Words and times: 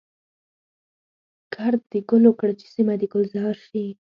کرد 1.53 1.81
د 1.91 1.93
ګلو 2.09 2.31
کړه 2.39 2.53
چي 2.59 2.67
سیمه 2.75 2.93
د 2.99 3.01
ګلزار 3.13 3.55
شي. 3.67 3.85